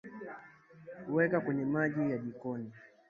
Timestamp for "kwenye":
1.41-1.65